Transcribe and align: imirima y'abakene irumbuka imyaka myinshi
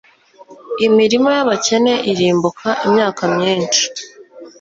imirima 0.85 1.29
y'abakene 1.37 1.93
irumbuka 2.11 2.69
imyaka 2.85 3.23
myinshi 3.35 3.83